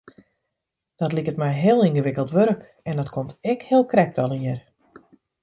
Dat 0.99 1.11
liket 1.15 1.41
my 1.41 1.51
heel 1.63 1.79
yngewikkeld 1.85 2.31
wurk 2.37 2.61
en 2.87 2.95
dat 2.99 3.09
komt 3.15 3.37
ek 3.51 3.59
heel 3.69 3.83
krekt 3.91 4.17
allegear. 4.23 4.61